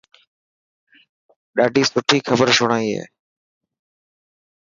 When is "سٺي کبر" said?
1.89-2.47